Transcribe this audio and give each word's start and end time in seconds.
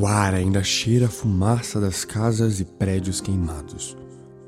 O 0.00 0.06
ar 0.06 0.32
ainda 0.32 0.62
cheira 0.62 1.06
a 1.06 1.10
fumaça 1.10 1.80
das 1.80 2.04
casas 2.04 2.60
e 2.60 2.64
prédios 2.64 3.20
queimados. 3.20 3.96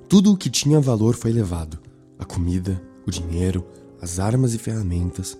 Tudo 0.08 0.32
o 0.32 0.36
que 0.36 0.48
tinha 0.48 0.80
valor 0.80 1.16
foi 1.16 1.32
levado: 1.32 1.76
a 2.16 2.24
comida, 2.24 2.80
o 3.04 3.10
dinheiro, 3.10 3.66
as 4.00 4.20
armas 4.20 4.54
e 4.54 4.58
ferramentas 4.58 5.36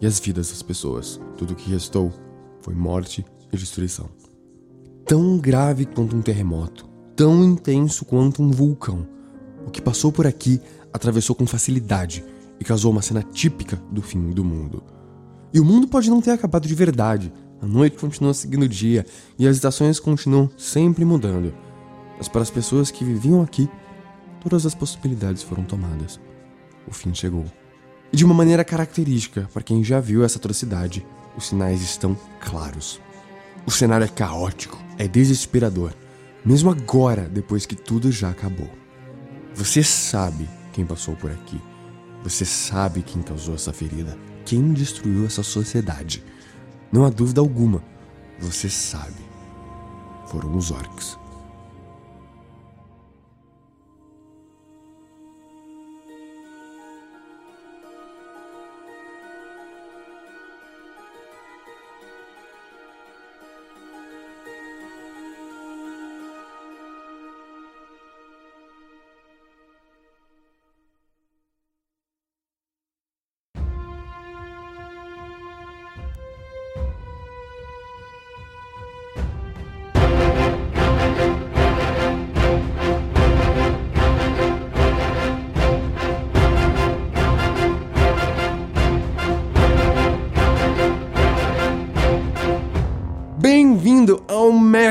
e 0.00 0.06
as 0.06 0.18
vidas 0.18 0.48
das 0.48 0.62
pessoas. 0.62 1.20
Tudo 1.36 1.52
o 1.52 1.54
que 1.54 1.70
restou 1.70 2.12
foi 2.60 2.74
morte 2.74 3.24
e 3.52 3.56
destruição. 3.56 4.08
Tão 5.06 5.38
grave 5.38 5.86
quanto 5.86 6.16
um 6.16 6.22
terremoto, 6.22 6.88
tão 7.14 7.44
intenso 7.44 8.04
quanto 8.04 8.42
um 8.42 8.50
vulcão. 8.50 9.06
O 9.64 9.70
que 9.70 9.80
passou 9.80 10.10
por 10.10 10.26
aqui 10.26 10.60
atravessou 10.92 11.36
com 11.36 11.46
facilidade 11.46 12.24
e 12.58 12.64
causou 12.64 12.90
uma 12.90 13.00
cena 13.00 13.22
típica 13.22 13.80
do 13.92 14.02
fim 14.02 14.30
do 14.30 14.42
mundo. 14.42 14.82
E 15.54 15.60
o 15.60 15.64
mundo 15.64 15.86
pode 15.86 16.10
não 16.10 16.20
ter 16.20 16.32
acabado 16.32 16.66
de 16.66 16.74
verdade. 16.74 17.32
A 17.62 17.66
noite 17.66 17.96
continua 17.96 18.34
seguindo 18.34 18.64
o 18.64 18.68
dia 18.68 19.06
e 19.38 19.46
as 19.46 19.54
estações 19.54 20.00
continuam 20.00 20.50
sempre 20.58 21.04
mudando. 21.04 21.54
Mas 22.18 22.26
para 22.26 22.42
as 22.42 22.50
pessoas 22.50 22.90
que 22.90 23.04
viviam 23.04 23.40
aqui, 23.40 23.68
todas 24.40 24.66
as 24.66 24.74
possibilidades 24.74 25.44
foram 25.44 25.62
tomadas. 25.62 26.18
O 26.88 26.92
fim 26.92 27.14
chegou. 27.14 27.44
E 28.12 28.16
de 28.16 28.24
uma 28.24 28.34
maneira 28.34 28.64
característica, 28.64 29.48
para 29.52 29.62
quem 29.62 29.84
já 29.84 30.00
viu 30.00 30.24
essa 30.24 30.38
atrocidade, 30.38 31.06
os 31.36 31.46
sinais 31.46 31.80
estão 31.82 32.18
claros. 32.40 33.00
O 33.64 33.70
cenário 33.70 34.04
é 34.04 34.08
caótico, 34.08 34.76
é 34.98 35.06
desesperador, 35.06 35.94
mesmo 36.44 36.68
agora, 36.68 37.28
depois 37.28 37.64
que 37.64 37.76
tudo 37.76 38.10
já 38.10 38.30
acabou. 38.30 38.68
Você 39.54 39.84
sabe 39.84 40.50
quem 40.72 40.84
passou 40.84 41.14
por 41.14 41.30
aqui. 41.30 41.60
Você 42.24 42.44
sabe 42.44 43.02
quem 43.02 43.22
causou 43.22 43.54
essa 43.54 43.72
ferida, 43.72 44.18
quem 44.44 44.72
destruiu 44.72 45.26
essa 45.26 45.44
sociedade. 45.44 46.24
Não 46.92 47.06
há 47.06 47.08
dúvida 47.08 47.40
alguma, 47.40 47.82
você 48.38 48.68
sabe. 48.68 49.24
Foram 50.26 50.54
os 50.54 50.70
orcs. 50.70 51.18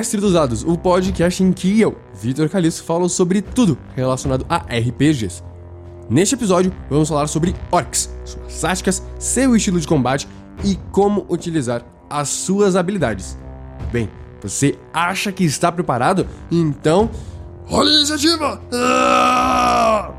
Mestre 0.01 0.19
dos 0.19 0.33
Dados, 0.33 0.63
o 0.63 0.75
podcast 0.75 1.43
em 1.43 1.53
que 1.53 1.79
eu, 1.79 1.95
Vitor 2.19 2.49
Caliço, 2.49 2.83
falo 2.83 3.07
sobre 3.07 3.39
tudo 3.39 3.77
relacionado 3.95 4.43
a 4.49 4.57
RPGs. 4.57 5.43
Neste 6.09 6.33
episódio, 6.33 6.73
vamos 6.89 7.07
falar 7.07 7.27
sobre 7.27 7.55
orcs, 7.69 8.09
suas 8.25 8.61
táticas, 8.61 9.03
seu 9.19 9.55
estilo 9.55 9.79
de 9.79 9.87
combate 9.87 10.27
e 10.65 10.75
como 10.91 11.23
utilizar 11.29 11.85
as 12.09 12.29
suas 12.29 12.75
habilidades. 12.75 13.37
Bem, 13.91 14.09
você 14.41 14.75
acha 14.91 15.31
que 15.31 15.43
está 15.43 15.71
preparado? 15.71 16.27
Então, 16.49 17.07
rola 17.67 17.91
a 17.91 17.93
iniciativa! 17.93 18.59
Ah! 18.73 20.11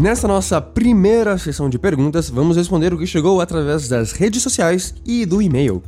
Nessa 0.00 0.28
nossa 0.28 0.60
primeira 0.60 1.36
sessão 1.38 1.68
de 1.68 1.76
perguntas, 1.76 2.30
vamos 2.30 2.56
responder 2.56 2.94
o 2.94 2.98
que 2.98 3.04
chegou 3.04 3.40
através 3.40 3.88
das 3.88 4.12
redes 4.12 4.40
sociais 4.40 4.94
e 5.04 5.26
do 5.26 5.42
e-mail. 5.42 5.82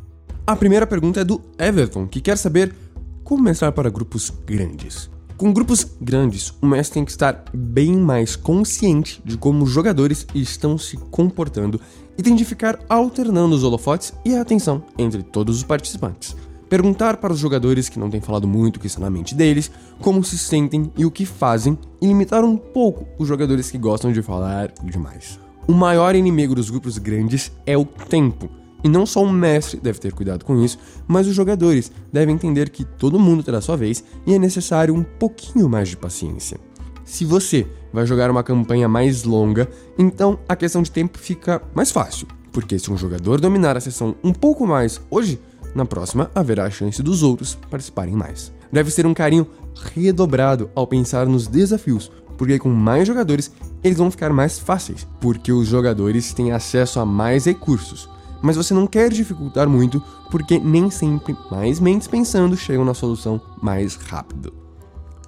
A 0.44 0.56
primeira 0.56 0.84
pergunta 0.84 1.20
é 1.20 1.24
do 1.24 1.40
Everton, 1.56 2.08
que 2.08 2.20
quer 2.20 2.36
saber 2.36 2.74
como 3.22 3.44
mestrar 3.44 3.70
para 3.70 3.88
grupos 3.88 4.32
grandes. 4.44 5.08
Com 5.36 5.52
grupos 5.52 5.86
grandes, 6.00 6.52
o 6.60 6.66
mestre 6.66 6.94
tem 6.94 7.04
que 7.04 7.12
estar 7.12 7.44
bem 7.54 7.96
mais 7.96 8.34
consciente 8.34 9.22
de 9.24 9.36
como 9.36 9.62
os 9.62 9.70
jogadores 9.70 10.26
estão 10.34 10.76
se 10.76 10.96
comportando 10.96 11.80
e 12.18 12.22
tem 12.22 12.34
de 12.34 12.44
ficar 12.44 12.80
alternando 12.88 13.54
os 13.54 13.62
holofotes 13.62 14.12
e 14.24 14.34
a 14.34 14.40
atenção 14.40 14.82
entre 14.98 15.22
todos 15.22 15.58
os 15.58 15.62
participantes 15.62 16.34
perguntar 16.70 17.16
para 17.16 17.32
os 17.32 17.40
jogadores 17.40 17.88
que 17.88 17.98
não 17.98 18.08
têm 18.08 18.20
falado 18.20 18.46
muito 18.46 18.76
o 18.76 18.80
que 18.80 18.86
está 18.86 19.00
na 19.00 19.10
mente 19.10 19.34
deles, 19.34 19.70
como 20.00 20.22
se 20.22 20.38
sentem 20.38 20.90
e 20.96 21.04
o 21.04 21.10
que 21.10 21.26
fazem, 21.26 21.76
e 22.00 22.06
limitar 22.06 22.44
um 22.44 22.56
pouco 22.56 23.08
os 23.18 23.26
jogadores 23.26 23.68
que 23.68 23.76
gostam 23.76 24.12
de 24.12 24.22
falar 24.22 24.72
demais. 24.84 25.40
O 25.66 25.72
maior 25.72 26.14
inimigo 26.14 26.54
dos 26.54 26.70
grupos 26.70 26.96
grandes 26.96 27.50
é 27.66 27.76
o 27.76 27.84
tempo. 27.84 28.48
E 28.82 28.88
não 28.88 29.04
só 29.04 29.22
o 29.22 29.30
mestre 29.30 29.80
deve 29.80 29.98
ter 29.98 30.12
cuidado 30.12 30.44
com 30.44 30.62
isso, 30.64 30.78
mas 31.06 31.26
os 31.26 31.34
jogadores 31.34 31.90
devem 32.12 32.36
entender 32.36 32.70
que 32.70 32.84
todo 32.84 33.18
mundo 33.18 33.42
terá 33.42 33.60
sua 33.60 33.76
vez 33.76 34.02
e 34.24 34.32
é 34.32 34.38
necessário 34.38 34.94
um 34.94 35.02
pouquinho 35.02 35.68
mais 35.68 35.88
de 35.88 35.96
paciência. 35.96 36.58
Se 37.04 37.24
você 37.24 37.66
vai 37.92 38.06
jogar 38.06 38.30
uma 38.30 38.44
campanha 38.44 38.88
mais 38.88 39.24
longa, 39.24 39.68
então 39.98 40.38
a 40.48 40.54
questão 40.54 40.82
de 40.82 40.90
tempo 40.92 41.18
fica 41.18 41.60
mais 41.74 41.90
fácil, 41.90 42.28
porque 42.52 42.78
se 42.78 42.90
um 42.90 42.96
jogador 42.96 43.40
dominar 43.40 43.76
a 43.76 43.80
sessão 43.80 44.14
um 44.22 44.32
pouco 44.32 44.66
mais 44.66 45.00
hoje, 45.10 45.38
na 45.74 45.84
próxima, 45.84 46.30
haverá 46.34 46.64
a 46.64 46.70
chance 46.70 47.02
dos 47.02 47.22
outros 47.22 47.56
participarem 47.70 48.14
mais. 48.14 48.52
Deve 48.72 48.90
ser 48.90 49.06
um 49.06 49.14
carinho 49.14 49.46
redobrado 49.94 50.70
ao 50.74 50.86
pensar 50.86 51.26
nos 51.26 51.46
desafios, 51.46 52.10
porque 52.36 52.58
com 52.58 52.70
mais 52.70 53.06
jogadores 53.06 53.52
eles 53.82 53.98
vão 53.98 54.10
ficar 54.10 54.32
mais 54.32 54.58
fáceis, 54.58 55.06
porque 55.20 55.52
os 55.52 55.68
jogadores 55.68 56.32
têm 56.32 56.52
acesso 56.52 57.00
a 57.00 57.06
mais 57.06 57.44
recursos. 57.44 58.08
Mas 58.42 58.56
você 58.56 58.72
não 58.72 58.86
quer 58.86 59.10
dificultar 59.10 59.68
muito, 59.68 60.02
porque 60.30 60.58
nem 60.58 60.90
sempre 60.90 61.36
mais 61.50 61.78
mentes 61.78 62.08
pensando 62.08 62.56
chegam 62.56 62.84
na 62.84 62.94
solução 62.94 63.40
mais 63.60 63.96
rápido. 63.96 64.54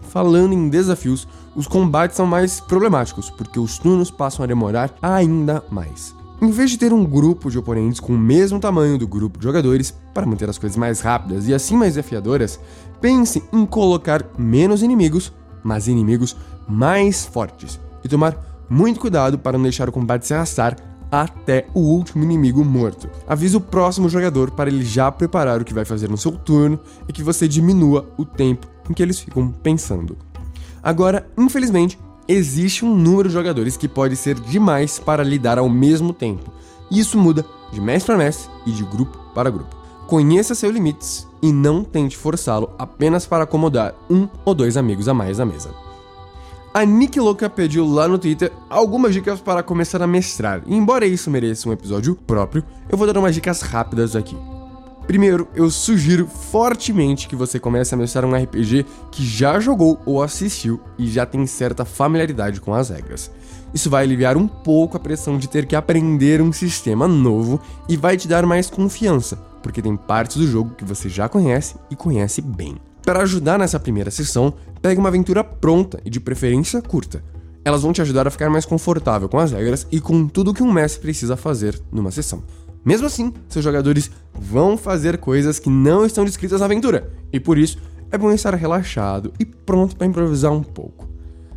Falando 0.09 0.53
em 0.53 0.69
desafios, 0.69 1.27
os 1.55 1.67
combates 1.67 2.17
são 2.17 2.27
mais 2.27 2.61
problemáticos, 2.61 3.31
porque 3.31 3.59
os 3.59 3.79
turnos 3.79 4.11
passam 4.11 4.45
a 4.45 4.47
demorar 4.47 4.95
ainda 5.03 5.63
mais. 5.71 6.15
Em 6.43 6.51
vez 6.51 6.73
de 6.73 6.77
ter 6.77 6.93
um 6.93 7.05
grupo 7.05 7.49
de 7.49 7.57
oponentes 7.57 8.01
com 8.01 8.15
o 8.15 8.19
mesmo 8.19 8.59
tamanho 8.59 8.99
do 8.99 9.07
grupo 9.07 9.39
de 9.39 9.45
jogadores, 9.45 9.95
para 10.13 10.27
manter 10.27 10.51
as 10.51 10.59
coisas 10.59 10.77
mais 10.77 11.01
rápidas 11.01 11.47
e 11.47 11.55
assim 11.55 11.77
mais 11.77 11.95
desafiadoras, 11.95 12.59
pense 13.01 13.41
em 13.53 13.65
colocar 13.65 14.27
menos 14.37 14.83
inimigos, 14.83 15.33
mas 15.63 15.87
inimigos 15.87 16.37
mais 16.67 17.25
fortes, 17.25 17.79
e 18.03 18.09
tomar 18.09 18.37
muito 18.69 18.99
cuidado 18.99 19.39
para 19.39 19.57
não 19.57 19.63
deixar 19.63 19.89
o 19.89 19.93
combate 19.93 20.27
se 20.27 20.35
arrastar 20.35 20.77
até 21.13 21.69
o 21.75 21.79
último 21.79 22.25
inimigo 22.25 22.65
morto. 22.65 23.09
Avise 23.25 23.57
o 23.57 23.61
próximo 23.61 24.09
jogador 24.09 24.51
para 24.51 24.69
ele 24.69 24.85
já 24.85 25.13
preparar 25.13 25.61
o 25.61 25.65
que 25.65 25.73
vai 25.73 25.85
fazer 25.85 26.09
no 26.09 26.19
seu 26.19 26.33
turno 26.33 26.81
e 27.09 27.13
que 27.13 27.23
você 27.23 27.47
diminua 27.47 28.13
o 28.19 28.25
tempo 28.25 28.67
em 28.91 28.93
que 28.93 29.03
eles 29.05 29.21
ficam 29.21 29.53
pensando. 29.53 30.19
Agora, 30.83 31.25
infelizmente, 31.39 31.97
existe 32.29 32.85
um 32.85 32.95
número 32.95 33.29
de 33.29 33.35
jogadores 33.35 33.77
que 33.77 33.89
pode 33.89 34.17
ser 34.17 34.39
demais 34.39 34.99
para 34.99 35.23
lidar 35.23 35.59
ao 35.59 35.69
mesmo 35.69 36.13
tempo. 36.13 36.51
E 36.91 37.01
isso 37.01 37.19
muda 37.19 37.45
de 37.73 37.81
mestre 37.81 38.07
para 38.07 38.25
mestre 38.25 38.51
e 38.67 38.71
de 38.71 38.85
grupo 38.85 39.19
para 39.35 39.51
grupo. 39.51 39.75
Conheça 40.07 40.55
seus 40.55 40.73
limites 40.73 41.27
e 41.41 41.53
não 41.53 41.83
tente 41.83 42.17
forçá-lo 42.17 42.71
apenas 42.79 43.27
para 43.27 43.45
acomodar 43.45 43.95
um 44.11 44.29
ou 44.45 44.55
dois 44.55 44.77
amigos 44.77 45.09
a 45.09 45.15
mais 45.15 45.39
na 45.39 45.47
mesa. 45.47 45.71
A 46.75 46.85
Nick 46.85 47.21
Louca 47.21 47.51
pediu 47.51 47.87
lá 47.87 48.09
no 48.09 48.19
Twitter 48.19 48.51
algumas 48.71 49.13
dicas 49.13 49.41
para 49.41 49.63
começar 49.63 50.01
a 50.01 50.07
mestrar, 50.07 50.63
e 50.67 50.75
embora 50.75 51.05
isso 51.05 51.31
mereça 51.31 51.69
um 51.69 51.73
episódio 51.73 52.15
próprio, 52.15 52.65
eu 52.89 52.97
vou 52.97 53.07
dar 53.07 53.19
umas 53.19 53.35
dicas 53.35 53.61
rápidas 53.61 54.17
aqui. 54.17 54.37
Primeiro, 55.13 55.47
eu 55.55 55.71
sugiro 55.71 56.27
fortemente 56.27 57.29
que 57.29 57.37
você 57.37 57.61
comece 57.61 57.95
a 57.95 57.99
mestrar 57.99 58.25
um 58.25 58.35
RPG 58.35 58.87
que 59.11 59.23
já 59.23 59.61
jogou 59.61 60.01
ou 60.07 60.23
assistiu 60.23 60.81
e 60.99 61.07
já 61.07 61.27
tem 61.27 61.47
certa 61.47 61.85
familiaridade 61.85 62.63
com 62.63 62.73
as 62.73 62.89
regras. 62.89 63.31
Isso 63.75 63.91
vai 63.91 64.05
aliviar 64.05 64.39
um 64.39 64.49
pouco 64.49 64.97
a 64.97 65.01
pressão 65.01 65.37
de 65.37 65.51
ter 65.51 65.67
que 65.67 65.77
aprender 65.77 66.41
um 66.41 66.51
sistema 66.51 67.07
novo 67.07 67.61
e 67.87 67.95
vai 67.95 68.17
te 68.17 68.27
dar 68.27 68.47
mais 68.47 68.71
confiança, 68.71 69.37
porque 69.63 69.83
tem 69.83 69.99
partes 69.99 70.39
do 70.39 70.47
jogo 70.47 70.75
que 70.75 70.85
você 70.85 71.11
já 71.11 71.29
conhece 71.29 71.75
e 71.91 71.95
conhece 71.95 72.41
bem. 72.41 72.77
Para 73.05 73.21
ajudar 73.21 73.59
nessa 73.59 73.79
primeira 73.79 74.11
sessão, 74.11 74.55
pegue 74.81 74.99
uma 74.99 75.11
aventura 75.11 75.45
pronta 75.45 76.01
e 76.07 76.09
de 76.09 76.21
preferência 76.21 76.81
curta. 76.81 77.23
Elas 77.63 77.83
vão 77.83 77.93
te 77.93 78.01
ajudar 78.01 78.27
a 78.27 78.31
ficar 78.31 78.49
mais 78.49 78.65
confortável 78.65 79.29
com 79.29 79.39
as 79.39 79.53
regras 79.53 79.87
e 79.93 80.01
com 80.01 80.27
tudo 80.27 80.55
que 80.55 80.63
um 80.63 80.73
mestre 80.73 81.03
precisa 81.03 81.37
fazer 81.37 81.79
numa 81.93 82.11
sessão. 82.11 82.43
Mesmo 82.85 83.07
assim, 83.07 83.33
seus 83.49 83.65
jogadores 83.65 84.11
vão 84.35 84.77
fazer 84.77 85.19
coisas 85.19 85.59
que 85.59 85.71
não 85.71 86.05
estão 86.05 86.25
descritas 86.25 86.61
na 86.61 86.67
aventura, 86.67 87.13
e 87.33 87.39
por 87.39 87.57
isso 87.57 87.79
é 88.11 88.19
bom 88.19 88.31
estar 88.33 88.55
relaxado 88.55 89.33
e 89.39 89.45
pronto 89.45 89.97
para 89.97 90.07
improvisar 90.07 90.53
um 90.53 90.63
pouco. 90.63 91.09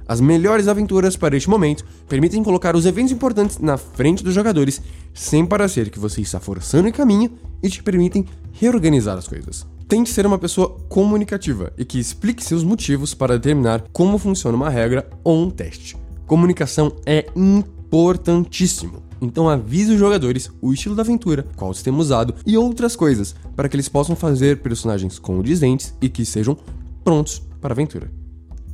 As 0.07 0.21
melhores 0.21 0.67
aventuras 0.67 1.17
para 1.17 1.35
este 1.35 1.49
momento 1.49 1.83
permitem 2.07 2.43
colocar 2.43 2.75
os 2.75 2.85
eventos 2.85 3.11
importantes 3.11 3.57
na 3.57 3.75
frente 3.75 4.23
dos 4.23 4.35
jogadores, 4.35 4.79
sem 5.13 5.45
parecer 5.45 5.89
que 5.89 5.97
você 5.97 6.21
está 6.21 6.39
forçando 6.39 6.87
o 6.87 6.93
caminho 6.93 7.31
e 7.61 7.69
te 7.69 7.81
permitem 7.81 8.25
reorganizar 8.53 9.17
as 9.17 9.27
coisas. 9.27 9.65
Tente 9.87 10.11
ser 10.11 10.25
uma 10.25 10.37
pessoa 10.37 10.77
comunicativa 10.89 11.73
e 11.77 11.83
que 11.83 11.99
explique 11.99 12.43
seus 12.43 12.63
motivos 12.63 13.13
para 13.15 13.37
determinar 13.37 13.83
como 13.91 14.17
funciona 14.17 14.55
uma 14.55 14.69
regra 14.69 15.09
ou 15.23 15.43
um 15.43 15.49
teste. 15.49 15.97
Comunicação 16.27 16.91
é 17.05 17.25
importantíssimo. 17.35 19.04
Então 19.21 19.49
avise 19.49 19.93
os 19.93 19.99
jogadores 19.99 20.51
o 20.61 20.73
estilo 20.73 20.95
da 20.95 21.01
aventura, 21.01 21.45
qual 21.55 21.73
sistema 21.73 21.97
usado 21.97 22.35
e 22.45 22.57
outras 22.57 22.95
coisas, 22.95 23.35
para 23.55 23.69
que 23.69 23.75
eles 23.75 23.89
possam 23.89 24.15
fazer 24.15 24.57
personagens 24.61 25.19
condizentes 25.19 25.93
e 26.01 26.09
que 26.09 26.25
sejam 26.25 26.57
prontos 27.03 27.41
para 27.61 27.73
a 27.73 27.75
aventura. 27.75 28.11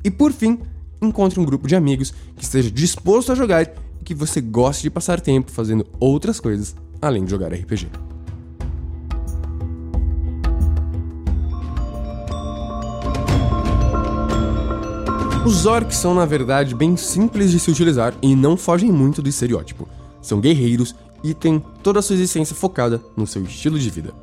E 0.03 0.09
por 0.09 0.31
fim, 0.31 0.59
encontre 1.01 1.39
um 1.39 1.45
grupo 1.45 1.67
de 1.67 1.75
amigos 1.75 2.13
que 2.35 2.43
esteja 2.43 2.71
disposto 2.71 3.31
a 3.31 3.35
jogar 3.35 3.63
e 3.99 4.03
que 4.03 4.15
você 4.15 4.41
goste 4.41 4.83
de 4.83 4.89
passar 4.89 5.21
tempo 5.21 5.51
fazendo 5.51 5.85
outras 5.99 6.39
coisas 6.39 6.75
além 7.01 7.25
de 7.25 7.31
jogar 7.31 7.53
RPG. 7.53 7.87
Os 15.43 15.65
orcs 15.65 15.97
são, 15.97 16.13
na 16.13 16.23
verdade, 16.23 16.75
bem 16.75 16.95
simples 16.95 17.49
de 17.49 17.59
se 17.59 17.71
utilizar 17.71 18.13
e 18.21 18.35
não 18.35 18.55
fogem 18.55 18.91
muito 18.91 19.23
do 19.23 19.29
estereótipo. 19.29 19.89
São 20.21 20.39
guerreiros 20.39 20.95
e 21.23 21.33
têm 21.33 21.63
toda 21.83 21.99
a 21.99 22.01
sua 22.01 22.15
existência 22.15 22.55
focada 22.55 23.01
no 23.15 23.27
seu 23.27 23.43
estilo 23.43 23.79
de 23.79 23.89
vida. 23.89 24.13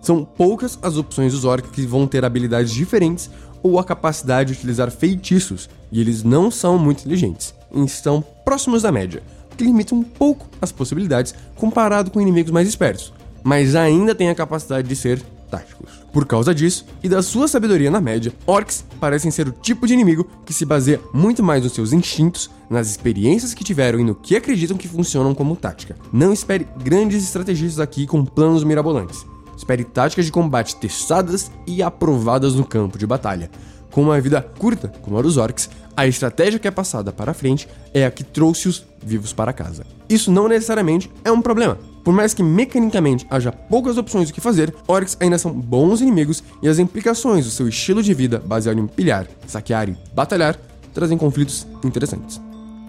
São 0.00 0.24
poucas 0.24 0.78
as 0.82 0.96
opções 0.96 1.32
dos 1.32 1.44
orcs 1.44 1.70
que 1.70 1.86
vão 1.86 2.06
ter 2.06 2.24
habilidades 2.24 2.72
diferentes 2.72 3.30
ou 3.62 3.78
a 3.78 3.84
capacidade 3.84 4.52
de 4.52 4.58
utilizar 4.58 4.90
feitiços, 4.90 5.70
e 5.90 6.00
eles 6.00 6.22
não 6.22 6.50
são 6.50 6.78
muito 6.78 7.00
inteligentes, 7.00 7.54
estão 7.74 8.22
próximos 8.44 8.82
da 8.82 8.92
média, 8.92 9.22
o 9.50 9.56
que 9.56 9.64
limita 9.64 9.94
um 9.94 10.02
pouco 10.02 10.46
as 10.60 10.70
possibilidades 10.70 11.34
comparado 11.56 12.10
com 12.10 12.20
inimigos 12.20 12.52
mais 12.52 12.68
espertos, 12.68 13.12
mas 13.42 13.74
ainda 13.74 14.14
têm 14.14 14.28
a 14.28 14.34
capacidade 14.34 14.86
de 14.86 14.94
ser 14.94 15.22
táticos. 15.54 16.04
Por 16.12 16.26
causa 16.26 16.54
disso, 16.54 16.84
e 17.02 17.08
da 17.08 17.22
sua 17.22 17.46
sabedoria 17.46 17.90
na 17.90 18.00
média, 18.00 18.32
orcs 18.46 18.84
parecem 18.98 19.30
ser 19.30 19.48
o 19.48 19.52
tipo 19.52 19.86
de 19.86 19.94
inimigo 19.94 20.28
que 20.44 20.52
se 20.52 20.64
baseia 20.64 21.00
muito 21.12 21.42
mais 21.42 21.62
nos 21.62 21.72
seus 21.72 21.92
instintos, 21.92 22.50
nas 22.68 22.88
experiências 22.88 23.54
que 23.54 23.62
tiveram 23.62 24.00
e 24.00 24.04
no 24.04 24.14
que 24.14 24.36
acreditam 24.36 24.76
que 24.76 24.88
funcionam 24.88 25.34
como 25.34 25.56
tática. 25.56 25.96
Não 26.12 26.32
espere 26.32 26.66
grandes 26.82 27.22
estrategistas 27.22 27.78
aqui 27.78 28.06
com 28.06 28.24
planos 28.24 28.64
mirabolantes. 28.64 29.24
Espere 29.56 29.84
táticas 29.84 30.26
de 30.26 30.32
combate 30.32 30.76
testadas 30.76 31.50
e 31.66 31.82
aprovadas 31.82 32.54
no 32.54 32.64
campo 32.64 32.98
de 32.98 33.06
batalha. 33.06 33.50
Com 33.90 34.02
uma 34.02 34.20
vida 34.20 34.42
curta, 34.58 34.88
como 35.02 35.16
a 35.18 35.22
dos 35.22 35.36
orcs, 35.36 35.70
a 35.96 36.04
estratégia 36.04 36.58
que 36.58 36.66
é 36.66 36.70
passada 36.72 37.12
para 37.12 37.32
frente 37.32 37.68
é 37.92 38.04
a 38.04 38.10
que 38.10 38.24
trouxe-os 38.24 38.84
vivos 39.00 39.32
para 39.32 39.52
casa. 39.52 39.86
Isso 40.08 40.32
não 40.32 40.48
necessariamente 40.48 41.08
é 41.24 41.30
um 41.30 41.40
problema. 41.40 41.78
Por 42.04 42.12
mais 42.12 42.34
que 42.34 42.42
mecanicamente 42.42 43.26
haja 43.30 43.50
poucas 43.50 43.96
opções 43.96 44.28
do 44.28 44.34
que 44.34 44.40
fazer, 44.40 44.74
orcs 44.86 45.16
ainda 45.18 45.38
são 45.38 45.50
bons 45.50 46.02
inimigos 46.02 46.44
e 46.62 46.68
as 46.68 46.78
implicações 46.78 47.46
do 47.46 47.50
seu 47.50 47.66
estilo 47.66 48.02
de 48.02 48.12
vida 48.12 48.38
baseado 48.38 48.78
em 48.78 48.86
pilhar, 48.86 49.26
saquear 49.46 49.88
e 49.88 49.96
batalhar 50.14 50.58
trazem 50.92 51.16
conflitos 51.16 51.66
interessantes. 51.82 52.40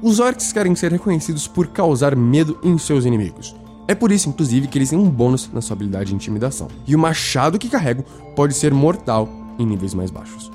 Os 0.01 0.19
orcs 0.19 0.51
querem 0.51 0.75
ser 0.75 0.91
reconhecidos 0.91 1.47
por 1.47 1.67
causar 1.67 2.15
medo 2.15 2.59
em 2.61 2.77
seus 2.77 3.05
inimigos. 3.05 3.55
É 3.87 3.95
por 3.95 4.11
isso, 4.11 4.27
inclusive, 4.27 4.67
que 4.67 4.77
eles 4.77 4.89
têm 4.89 4.99
um 4.99 5.09
bônus 5.09 5.49
na 5.53 5.61
sua 5.61 5.75
habilidade 5.75 6.09
de 6.09 6.15
intimidação. 6.15 6.67
E 6.85 6.95
o 6.95 6.99
machado 6.99 7.57
que 7.57 7.69
carregam 7.69 8.03
pode 8.35 8.53
ser 8.53 8.73
mortal 8.73 9.29
em 9.57 9.65
níveis 9.65 9.93
mais 9.93 10.11
baixos. 10.11 10.51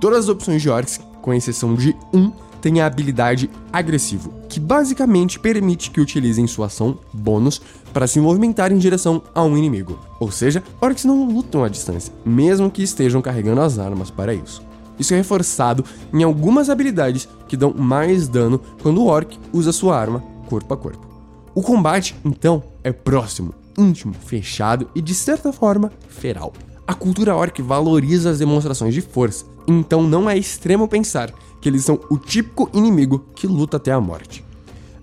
Todas 0.00 0.20
as 0.20 0.28
opções 0.28 0.60
de 0.60 0.68
orcs, 0.68 1.00
com 1.22 1.32
exceção 1.32 1.74
de 1.74 1.94
um, 2.12 2.32
têm 2.60 2.80
a 2.80 2.86
habilidade 2.86 3.50
agressivo, 3.72 4.32
que 4.48 4.60
basicamente 4.60 5.38
permite 5.38 5.90
que 5.90 6.00
utilizem 6.00 6.46
sua 6.46 6.66
ação 6.66 6.98
bônus 7.12 7.60
para 7.92 8.06
se 8.06 8.20
movimentar 8.20 8.72
em 8.72 8.78
direção 8.78 9.22
a 9.34 9.42
um 9.42 9.56
inimigo. 9.56 9.98
Ou 10.18 10.30
seja, 10.30 10.62
orcs 10.80 11.04
não 11.04 11.24
lutam 11.24 11.64
à 11.64 11.68
distância, 11.68 12.12
mesmo 12.24 12.70
que 12.70 12.82
estejam 12.82 13.22
carregando 13.22 13.60
as 13.60 13.78
armas 13.78 14.10
para 14.10 14.34
isso. 14.34 14.62
Isso 14.98 15.14
é 15.14 15.16
reforçado 15.16 15.84
em 16.12 16.22
algumas 16.22 16.68
habilidades 16.68 17.26
que 17.48 17.56
dão 17.56 17.72
mais 17.72 18.28
dano 18.28 18.60
quando 18.82 19.00
o 19.00 19.06
orc 19.06 19.38
usa 19.52 19.72
sua 19.72 19.98
arma 19.98 20.22
corpo 20.46 20.74
a 20.74 20.76
corpo. 20.76 21.08
O 21.54 21.62
combate, 21.62 22.14
então, 22.24 22.62
é 22.84 22.92
próximo, 22.92 23.54
íntimo, 23.78 24.12
fechado 24.12 24.88
e 24.94 25.00
de 25.00 25.14
certa 25.14 25.52
forma 25.52 25.90
feral. 26.08 26.52
A 26.86 26.92
cultura 26.92 27.36
orc 27.36 27.62
valoriza 27.62 28.30
as 28.30 28.40
demonstrações 28.40 28.92
de 28.92 29.00
força, 29.00 29.44
então 29.66 30.02
não 30.02 30.28
é 30.28 30.36
extremo 30.36 30.88
pensar 30.88 31.32
que 31.60 31.68
eles 31.68 31.84
são 31.84 32.00
o 32.08 32.16
típico 32.16 32.70
inimigo 32.72 33.24
que 33.34 33.46
luta 33.46 33.76
até 33.76 33.92
a 33.92 34.00
morte. 34.00 34.44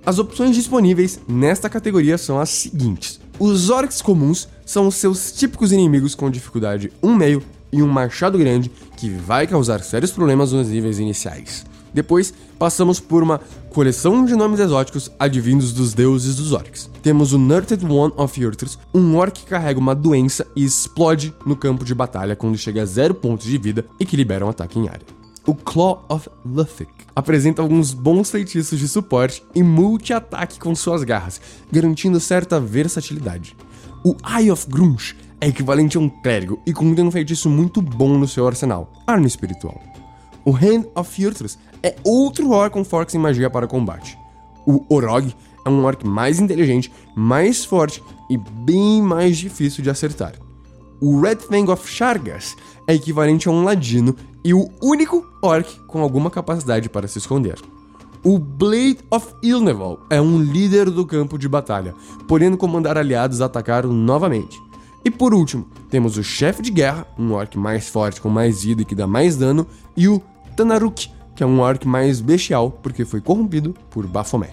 As 0.05 0.19
opções 0.19 0.55
disponíveis 0.55 1.19
nesta 1.27 1.69
categoria 1.69 2.17
são 2.17 2.39
as 2.39 2.49
seguintes: 2.49 3.19
os 3.39 3.69
orcs 3.69 4.01
comuns 4.01 4.47
são 4.65 4.87
os 4.87 4.95
seus 4.95 5.31
típicos 5.31 5.71
inimigos 5.71 6.15
com 6.15 6.29
dificuldade 6.29 6.91
1,5 7.03 7.43
e 7.71 7.83
um 7.83 7.87
machado 7.87 8.37
grande 8.37 8.71
que 8.95 9.09
vai 9.09 9.45
causar 9.45 9.81
sérios 9.81 10.11
problemas 10.11 10.51
nos 10.51 10.69
níveis 10.69 10.99
iniciais. 10.99 11.65
Depois, 11.93 12.33
passamos 12.59 12.99
por 12.99 13.23
uma 13.23 13.39
coleção 13.71 14.25
de 14.25 14.35
nomes 14.35 14.59
exóticos 14.59 15.11
advindos 15.19 15.73
dos 15.73 15.93
deuses 15.93 16.35
dos 16.35 16.51
orcs. 16.51 16.89
Temos 17.01 17.33
o 17.33 17.37
Nurted 17.37 17.85
One 17.85 18.13
of 18.17 18.39
Yurtrs, 18.39 18.77
um 18.93 19.15
orc 19.15 19.41
que 19.41 19.45
carrega 19.45 19.79
uma 19.79 19.95
doença 19.95 20.45
e 20.55 20.63
explode 20.63 21.33
no 21.45 21.55
campo 21.55 21.83
de 21.83 21.95
batalha 21.95 22.35
quando 22.35 22.57
chega 22.57 22.81
a 22.81 22.85
zero 22.85 23.13
pontos 23.13 23.45
de 23.45 23.57
vida 23.57 23.85
e 23.99 24.05
que 24.05 24.15
libera 24.15 24.45
um 24.45 24.49
ataque 24.49 24.79
em 24.79 24.87
área. 24.87 25.16
O 25.47 25.55
Claw 25.55 26.05
of 26.09 26.29
Luthic 26.45 26.91
apresenta 27.15 27.61
alguns 27.61 27.93
bons 27.93 28.29
feitiços 28.29 28.77
de 28.77 28.85
suporte 28.85 29.41
e 29.55 29.63
multi-ataque 29.63 30.59
com 30.59 30.75
suas 30.75 31.05
garras, 31.05 31.39
garantindo 31.71 32.19
certa 32.19 32.59
versatilidade. 32.59 33.55
O 34.03 34.13
Eye 34.27 34.51
of 34.51 34.67
Grunge 34.69 35.15
é 35.39 35.47
equivalente 35.47 35.95
a 35.95 36.01
um 36.01 36.09
clérigo 36.09 36.59
e 36.67 36.73
contém 36.73 37.05
um 37.05 37.11
feitiço 37.11 37.49
muito 37.49 37.81
bom 37.81 38.17
no 38.17 38.27
seu 38.27 38.45
arsenal, 38.45 38.91
arma 39.07 39.25
espiritual. 39.25 39.81
O 40.43 40.51
Hand 40.51 40.83
of 40.93 41.21
Yurtrus 41.21 41.57
é 41.81 41.95
outro 42.03 42.51
orc 42.51 42.73
com 42.73 42.83
forks 42.83 43.15
em 43.15 43.17
magia 43.17 43.49
para 43.49 43.67
combate. 43.67 44.19
O 44.65 44.83
Orog 44.93 45.33
é 45.63 45.69
um 45.69 45.85
orc 45.85 46.05
mais 46.05 46.41
inteligente, 46.41 46.91
mais 47.15 47.63
forte 47.63 48.03
e 48.29 48.35
bem 48.35 49.01
mais 49.01 49.37
difícil 49.37 49.81
de 49.81 49.89
acertar. 49.89 50.33
O 50.99 51.21
Red 51.21 51.37
Fang 51.37 51.69
of 51.69 51.87
Shargas 51.87 52.55
é 52.87 52.95
equivalente 52.95 53.47
a 53.47 53.51
um 53.51 53.63
ladino 53.63 54.15
e 54.43 54.51
o 54.53 54.67
único 54.81 55.23
orc 55.43 55.79
com 55.85 56.01
alguma 56.01 56.31
capacidade 56.31 56.89
para 56.89 57.07
se 57.07 57.19
esconder. 57.19 57.59
O 58.23 58.39
Blade 58.39 58.97
of 59.11 59.27
Ilneval 59.43 59.99
é 60.09 60.19
um 60.19 60.41
líder 60.41 60.89
do 60.89 61.05
campo 61.05 61.37
de 61.37 61.47
batalha, 61.47 61.93
podendo 62.27 62.57
comandar 62.57 62.97
aliados 62.97 63.41
a 63.41 63.45
atacar 63.45 63.85
novamente. 63.85 64.59
E 65.05 65.11
por 65.11 65.35
último, 65.35 65.67
temos 65.89 66.17
o 66.17 66.23
chefe 66.23 66.63
de 66.63 66.71
guerra, 66.71 67.05
um 67.17 67.31
orc 67.33 67.55
mais 67.57 67.87
forte 67.87 68.19
com 68.19 68.29
mais 68.29 68.63
vida 68.63 68.81
e 68.81 68.85
que 68.85 68.95
dá 68.95 69.05
mais 69.05 69.37
dano, 69.37 69.67
e 69.95 70.07
o 70.07 70.19
Tanaruk, 70.55 71.11
que 71.35 71.43
é 71.43 71.45
um 71.45 71.59
orc 71.59 71.87
mais 71.87 72.19
bestial 72.19 72.71
porque 72.71 73.05
foi 73.05 73.21
corrompido 73.21 73.75
por 73.91 74.07
Baphomet. 74.07 74.51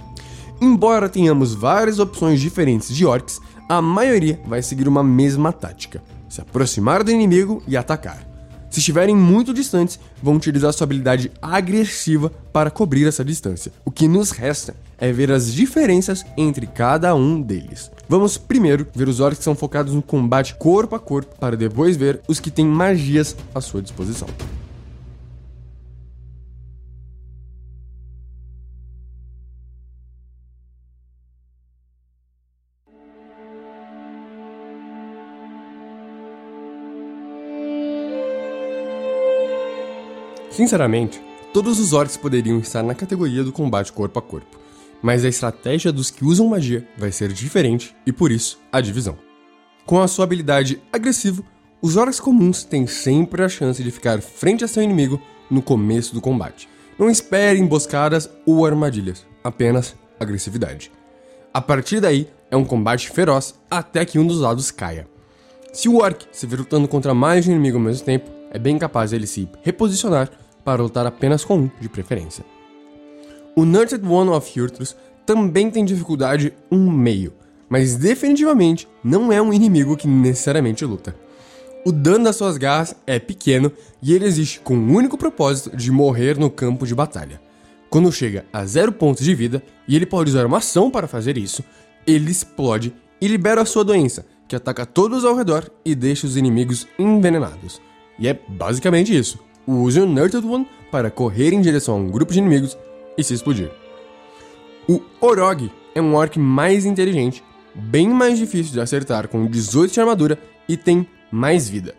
Embora 0.61 1.09
tenhamos 1.09 1.55
várias 1.55 1.99
opções 1.99 2.41
diferentes 2.41 2.95
de 2.95 3.07
orcs, 3.07 3.41
a 3.69 3.81
maioria 3.81 4.41
vai 4.47 4.63
seguir 4.63 4.87
uma 4.87 5.03
mesma 5.03 5.53
tática: 5.53 6.03
se 6.29 6.41
aproximar 6.41 7.03
do 7.03 7.11
inimigo 7.11 7.63
e 7.67 7.77
atacar. 7.77 8.27
Se 8.75 8.81
estiverem 8.81 9.15
muito 9.15 9.55
distantes, 9.55 10.01
vão 10.21 10.35
utilizar 10.35 10.73
sua 10.73 10.85
habilidade 10.85 11.31
agressiva 11.41 12.29
para 12.53 12.73
cobrir 12.73 13.07
essa 13.07 13.25
distância. 13.25 13.71
O 13.85 13.91
que 13.91 14.09
nos 14.09 14.33
resta 14.33 14.75
é 14.99 15.13
ver 15.13 15.31
as 15.31 15.53
diferenças 15.53 16.25
entre 16.37 16.67
cada 16.67 17.15
um 17.15 17.41
deles. 17.41 17.89
Vamos 18.09 18.37
primeiro 18.37 18.87
ver 18.93 19.07
os 19.09 19.21
orcs 19.21 19.39
que 19.39 19.45
são 19.45 19.55
focados 19.55 19.95
no 19.95 20.03
combate 20.03 20.57
corpo 20.57 20.97
a 20.97 20.99
corpo, 20.99 21.37
para 21.39 21.57
depois 21.57 21.97
ver 21.97 22.21
os 22.27 22.41
que 22.41 22.51
têm 22.51 22.67
magias 22.67 23.37
à 23.55 23.61
sua 23.61 23.81
disposição. 23.81 24.27
Sinceramente, 40.55 41.21
todos 41.53 41.81
os 41.81 41.93
orcs 41.93 42.17
poderiam 42.17 42.61
estar 42.61 42.81
na 42.81 42.95
categoria 42.95 43.43
do 43.43 43.51
combate 43.51 43.93
corpo 43.93 44.21
a 44.21 44.23
corpo, 44.23 44.57
mas 45.03 45.25
a 45.25 45.29
estratégia 45.29 45.91
dos 45.91 46.13
que 46.13 46.25
usam 46.25 46.47
magia 46.47 46.87
vai 46.97 47.11
ser 47.11 47.33
diferente 47.33 47.93
e 48.07 48.13
por 48.13 48.31
isso 48.31 48.61
a 48.71 48.81
divisão. 48.81 49.19
Com 49.85 50.01
a 50.01 50.07
sua 50.07 50.25
habilidade 50.25 50.81
agressivo, 50.93 51.45
Os 51.83 51.97
orcs 51.97 52.19
comuns 52.19 52.65
têm 52.65 52.87
sempre 52.87 53.43
a 53.43 53.49
chance 53.49 53.85
de 53.85 53.91
ficar 53.91 54.23
frente 54.23 54.65
a 54.65 54.69
seu 54.69 54.83
inimigo 54.83 55.21
no 55.51 55.61
começo 55.61 56.15
do 56.15 56.21
combate. 56.21 56.67
Não 56.99 57.11
espere 57.11 57.59
emboscadas 57.59 58.31
ou 58.47 58.65
armadilhas, 58.65 59.27
apenas 59.43 59.95
agressividade. 60.19 60.91
A 61.53 61.61
partir 61.61 62.01
daí, 62.01 62.27
é 62.51 62.57
um 62.57 62.65
combate 62.65 63.11
feroz 63.11 63.55
até 63.71 64.03
que 64.07 64.19
um 64.19 64.27
dos 64.27 64.41
lados 64.41 64.71
caia. 64.71 65.07
Se 65.75 65.91
o 65.91 65.99
orc 65.99 66.25
se 66.33 66.47
ver 66.47 66.61
lutando 66.61 66.89
contra 66.89 67.13
mais 67.13 67.45
de 67.45 67.51
um 67.51 67.55
inimigo 67.55 67.77
ao 67.77 67.85
mesmo 67.85 68.07
tempo, 68.07 68.31
é 68.51 68.59
bem 68.59 68.79
capaz 68.79 69.13
ele 69.13 69.27
se 69.27 69.47
reposicionar 69.63 70.31
para 70.65 70.83
lutar 70.83 71.07
apenas 71.07 71.45
com 71.45 71.59
um, 71.59 71.71
de 71.81 71.89
preferência. 71.89 72.45
O 73.55 73.65
Nurtured 73.65 74.07
One 74.07 74.31
of 74.31 74.61
Hurtrus 74.61 74.97
também 75.25 75.71
tem 75.71 75.85
dificuldade 75.85 76.53
1 76.71 76.91
meio, 76.91 77.33
mas 77.69 77.97
definitivamente 77.97 78.89
não 79.03 79.33
é 79.33 79.41
um 79.41 79.53
inimigo 79.53 79.97
que 79.97 80.09
necessariamente 80.09 80.85
luta. 80.85 81.15
O 81.85 81.93
dano 81.93 82.25
das 82.25 82.37
suas 82.37 82.57
garras 82.57 82.97
é 83.07 83.19
pequeno 83.19 83.71
e 84.03 84.15
ele 84.15 84.25
existe 84.25 84.59
com 84.61 84.75
o 84.75 84.93
único 84.93 85.19
propósito 85.19 85.77
de 85.77 85.91
morrer 85.93 86.39
no 86.39 86.51
campo 86.51 86.87
de 86.87 86.95
batalha. 86.95 87.41
Quando 87.91 88.11
chega 88.11 88.45
a 88.53 88.65
zero 88.65 88.91
pontos 88.91 89.23
de 89.23 89.35
vida 89.35 89.63
e 89.87 89.95
ele 89.95 90.07
pode 90.07 90.31
usar 90.31 90.47
uma 90.47 90.59
ação 90.59 90.91
para 90.91 91.07
fazer 91.07 91.37
isso, 91.37 91.63
ele 92.07 92.31
explode 92.31 92.93
e 93.21 93.29
libera 93.29 93.63
a 93.63 93.67
sua 93.67 93.85
doença, 93.85 94.27
que 94.49 94.57
ataca 94.57 94.85
todos 94.85 95.25
ao 95.25 95.37
redor 95.37 95.71
e 95.85 95.95
deixa 95.95 96.27
os 96.27 96.37
inimigos 96.37 96.87
envenenados. 96.99 97.81
E 98.19 98.29
é 98.29 98.39
basicamente 98.49 99.17
isso. 99.17 99.39
Use 99.67 100.01
o 100.01 100.07
Nurtured 100.07 100.47
One 100.47 100.67
para 100.91 101.11
correr 101.11 101.53
em 101.53 101.61
direção 101.61 101.95
a 101.95 101.99
um 101.99 102.11
grupo 102.11 102.33
de 102.33 102.39
inimigos 102.39 102.77
e 103.17 103.25
se 103.25 103.35
explodir. 103.35 103.71
O 104.89 105.01
Orog 105.21 105.71
é 105.95 106.01
um 106.01 106.15
orc 106.15 106.39
mais 106.39 106.85
inteligente, 106.85 107.43
bem 107.75 108.09
mais 108.09 108.39
difícil 108.39 108.73
de 108.73 108.81
acertar 108.81 109.29
com 109.29 109.47
18 109.47 109.93
de 109.93 110.01
armadura 110.01 110.39
e 110.69 110.77
tem 110.77 111.07
mais 111.31 111.69
vida. 111.69 111.95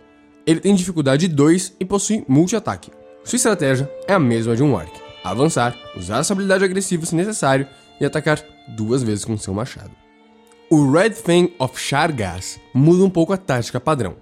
Ele 0.46 0.60
tem 0.60 0.76
dificuldade 0.76 1.28
2 1.28 1.78
e 1.80 1.86
possui 1.86 2.24
multi-ataque. 2.28 2.92
Sua 3.24 3.38
estratégia 3.38 3.90
é 4.08 4.14
a 4.14 4.20
mesma 4.20 4.56
de 4.56 4.62
um 4.62 4.74
orc: 4.74 4.92
avançar, 5.24 5.76
usar 5.98 6.24
sua 6.24 6.36
habilidade 6.36 6.64
agressiva 6.64 7.06
se 7.06 7.16
necessário 7.16 7.68
e 8.00 8.06
atacar 8.06 8.40
duas 8.68 9.02
vezes 9.02 9.26
com 9.26 9.38
seu 9.38 9.54
machado. 9.54 9.92
O 10.70 10.92
Red 10.92 11.12
Fang 11.12 11.54
of 11.58 11.80
Shargas 11.80 12.60
muda 12.74 13.04
um 13.04 13.10
pouco 13.10 13.34
a 13.34 13.38
tática 13.38 13.80
padrão. 13.80 14.16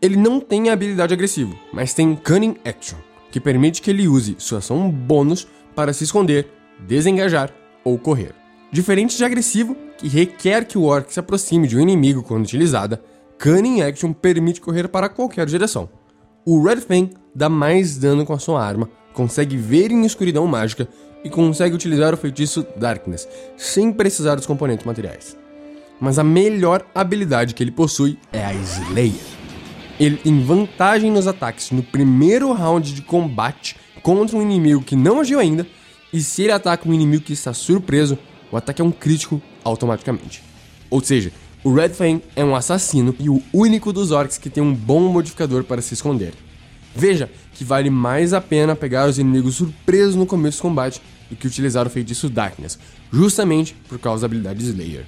Ele 0.00 0.16
não 0.16 0.40
tem 0.40 0.70
habilidade 0.70 1.12
agressiva, 1.12 1.54
mas 1.72 1.92
tem 1.92 2.14
Cunning 2.14 2.56
Action, 2.64 2.98
que 3.30 3.40
permite 3.40 3.82
que 3.82 3.90
ele 3.90 4.06
use 4.06 4.36
sua 4.38 4.58
ação 4.58 4.90
bônus 4.90 5.48
para 5.74 5.92
se 5.92 6.04
esconder, 6.04 6.48
desengajar 6.86 7.52
ou 7.84 7.98
correr. 7.98 8.34
Diferente 8.70 9.16
de 9.16 9.24
agressivo, 9.24 9.76
que 9.96 10.08
requer 10.08 10.64
que 10.64 10.78
o 10.78 10.84
orc 10.84 11.12
se 11.12 11.18
aproxime 11.18 11.66
de 11.66 11.76
um 11.76 11.80
inimigo 11.80 12.22
quando 12.22 12.44
utilizada, 12.44 13.02
Cunning 13.38 13.82
Action 13.82 14.12
permite 14.12 14.60
correr 14.60 14.88
para 14.88 15.08
qualquer 15.08 15.46
direção. 15.46 15.88
O 16.44 16.62
Red 16.62 16.80
Fang 16.82 17.10
dá 17.34 17.48
mais 17.48 17.96
dano 17.96 18.24
com 18.24 18.32
a 18.32 18.38
sua 18.38 18.64
arma, 18.64 18.88
consegue 19.12 19.56
ver 19.56 19.90
em 19.90 20.04
escuridão 20.04 20.46
mágica 20.46 20.88
e 21.24 21.30
consegue 21.30 21.74
utilizar 21.74 22.14
o 22.14 22.16
feitiço 22.16 22.66
Darkness, 22.76 23.28
sem 23.56 23.92
precisar 23.92 24.36
dos 24.36 24.46
componentes 24.46 24.86
materiais 24.86 25.36
mas 26.00 26.18
a 26.18 26.24
melhor 26.24 26.84
habilidade 26.94 27.54
que 27.54 27.62
ele 27.62 27.70
possui 27.70 28.18
é 28.32 28.44
a 28.44 28.52
Slayer. 28.54 29.37
Ele 29.98 30.16
tem 30.16 30.40
vantagem 30.40 31.10
nos 31.10 31.26
ataques 31.26 31.70
no 31.70 31.82
primeiro 31.82 32.52
round 32.52 32.94
de 32.94 33.02
combate 33.02 33.76
contra 34.02 34.36
um 34.36 34.42
inimigo 34.42 34.82
que 34.82 34.94
não 34.94 35.20
agiu 35.20 35.40
ainda, 35.40 35.66
e 36.12 36.22
se 36.22 36.42
ele 36.42 36.52
ataca 36.52 36.88
um 36.88 36.94
inimigo 36.94 37.24
que 37.24 37.32
está 37.32 37.52
surpreso, 37.52 38.16
o 38.50 38.56
ataque 38.56 38.80
é 38.80 38.84
um 38.84 38.92
crítico 38.92 39.42
automaticamente. 39.62 40.42
Ou 40.88 41.02
seja, 41.02 41.32
o 41.62 41.74
Red 41.74 41.90
Fang 41.90 42.22
é 42.36 42.44
um 42.44 42.54
assassino 42.54 43.14
e 43.18 43.28
o 43.28 43.42
único 43.52 43.92
dos 43.92 44.10
orcs 44.10 44.38
que 44.38 44.48
tem 44.48 44.62
um 44.62 44.72
bom 44.72 45.12
modificador 45.12 45.64
para 45.64 45.82
se 45.82 45.94
esconder. 45.94 46.32
Veja 46.94 47.30
que 47.52 47.64
vale 47.64 47.90
mais 47.90 48.32
a 48.32 48.40
pena 48.40 48.76
pegar 48.76 49.08
os 49.08 49.18
inimigos 49.18 49.56
surpresos 49.56 50.14
no 50.14 50.24
começo 50.24 50.58
do 50.58 50.62
combate 50.62 51.02
do 51.28 51.36
que 51.36 51.46
utilizar 51.46 51.86
o 51.86 51.90
feitiço 51.90 52.30
Darkness, 52.30 52.78
justamente 53.12 53.74
por 53.88 53.98
causa 53.98 54.22
da 54.22 54.26
habilidade 54.26 54.64
Slayer. 54.64 55.04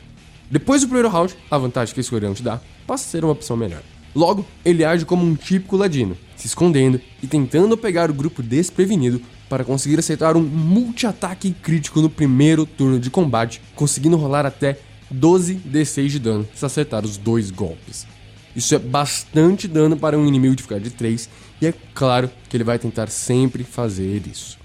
Depois 0.50 0.82
do 0.82 0.88
primeiro 0.88 1.08
round, 1.08 1.34
a 1.50 1.56
vantagem 1.56 1.94
que 1.94 2.00
esse 2.00 2.14
Orion 2.14 2.34
te 2.34 2.42
dá 2.42 2.60
passa 2.86 3.04
a 3.04 3.08
ser 3.08 3.24
uma 3.24 3.32
opção 3.32 3.56
melhor. 3.56 3.82
Logo, 4.14 4.44
ele 4.64 4.84
age 4.84 5.04
como 5.04 5.24
um 5.24 5.34
típico 5.34 5.76
ladino, 5.76 6.16
se 6.36 6.46
escondendo 6.46 7.00
e 7.22 7.26
tentando 7.26 7.76
pegar 7.76 8.10
o 8.10 8.14
grupo 8.14 8.42
desprevenido 8.42 9.20
para 9.48 9.64
conseguir 9.64 9.98
acertar 9.98 10.36
um 10.36 10.42
multi-ataque 10.42 11.52
crítico 11.52 12.00
no 12.00 12.10
primeiro 12.10 12.64
turno 12.66 12.98
de 12.98 13.10
combate, 13.10 13.60
conseguindo 13.74 14.16
rolar 14.16 14.46
até 14.46 14.78
12 15.10 15.56
d6 15.56 16.08
de 16.08 16.18
dano 16.18 16.48
se 16.54 16.64
acertar 16.64 17.04
os 17.04 17.16
dois 17.16 17.50
golpes. 17.50 18.06
Isso 18.54 18.74
é 18.74 18.78
bastante 18.78 19.68
dano 19.68 19.96
para 19.96 20.18
um 20.18 20.26
inimigo 20.26 20.56
de 20.56 20.62
ficar 20.62 20.80
de 20.80 20.90
3, 20.90 21.28
e 21.60 21.66
é 21.66 21.74
claro 21.94 22.30
que 22.48 22.56
ele 22.56 22.64
vai 22.64 22.78
tentar 22.78 23.08
sempre 23.08 23.62
fazer 23.62 24.22
isso. 24.26 24.58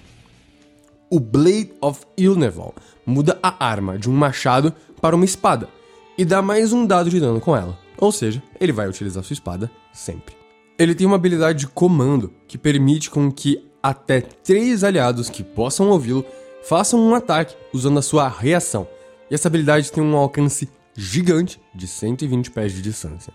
O 1.09 1.19
Blade 1.19 1.71
of 1.81 2.01
Ilneval 2.17 2.73
muda 3.05 3.37
a 3.41 3.63
arma 3.63 3.97
de 3.97 4.09
um 4.09 4.13
machado 4.13 4.73
para 4.99 5.15
uma 5.15 5.25
espada 5.25 5.69
e 6.17 6.25
dá 6.25 6.41
mais 6.41 6.73
um 6.73 6.85
dado 6.85 7.09
de 7.09 7.19
dano 7.19 7.39
com 7.39 7.55
ela. 7.55 7.84
Ou 7.97 8.11
seja, 8.11 8.41
ele 8.59 8.71
vai 8.71 8.87
utilizar 8.87 9.23
sua 9.23 9.33
espada 9.33 9.71
sempre. 9.93 10.35
Ele 10.77 10.93
tem 10.93 11.07
uma 11.07 11.15
habilidade 11.15 11.59
de 11.59 11.67
comando 11.67 12.33
que 12.47 12.57
permite 12.57 13.09
com 13.09 13.31
que 13.31 13.63
até 13.81 14.19
três 14.21 14.83
aliados 14.83 15.29
que 15.29 15.43
possam 15.43 15.89
ouvi-lo 15.89 16.25
façam 16.63 16.99
um 16.99 17.13
ataque 17.13 17.55
usando 17.71 17.99
a 17.99 18.01
sua 18.01 18.27
reação. 18.27 18.87
E 19.29 19.35
essa 19.35 19.47
habilidade 19.47 19.91
tem 19.91 20.03
um 20.03 20.15
alcance 20.15 20.69
gigante 20.95 21.59
de 21.73 21.87
120 21.87 22.51
pés 22.51 22.73
de 22.73 22.81
distância. 22.81 23.33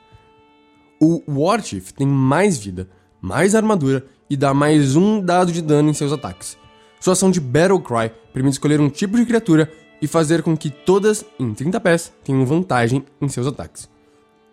O 1.00 1.22
Warchief 1.26 1.92
tem 1.92 2.06
mais 2.06 2.58
vida, 2.58 2.88
mais 3.20 3.54
armadura 3.54 4.04
e 4.28 4.36
dá 4.36 4.52
mais 4.52 4.96
um 4.96 5.20
dado 5.20 5.52
de 5.52 5.62
dano 5.62 5.90
em 5.90 5.94
seus 5.94 6.12
ataques. 6.12 6.58
Sua 7.00 7.14
ação 7.14 7.30
de 7.30 7.40
Battle 7.40 7.80
Cry 7.80 8.10
permite 8.32 8.54
escolher 8.54 8.80
um 8.80 8.90
tipo 8.90 9.16
de 9.16 9.24
criatura 9.24 9.70
e 10.00 10.06
fazer 10.06 10.42
com 10.42 10.56
que 10.56 10.70
todas 10.70 11.24
em 11.38 11.52
30 11.52 11.80
pés 11.80 12.12
tenham 12.22 12.44
vantagem 12.44 13.04
em 13.20 13.28
seus 13.28 13.46
ataques. 13.46 13.88